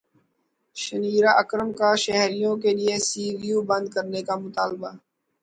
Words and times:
Shaniera 0.77 1.31
Akram 1.41 1.69
کا 1.79 1.89
شہریوں 2.03 2.55
کیلئے 2.63 2.95
سی 3.07 3.25
ویو 3.39 3.59
بند 3.69 3.85
کرنے 3.93 4.21
کا 4.27 4.35
مطالبہ 4.45 4.91